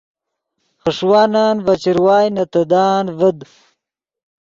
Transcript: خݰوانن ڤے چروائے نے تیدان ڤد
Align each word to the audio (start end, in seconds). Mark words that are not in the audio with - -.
خݰوانن 0.81 1.55
ڤے 1.65 1.73
چروائے 1.83 2.27
نے 2.35 2.43
تیدان 2.53 3.03
ڤد 3.17 3.37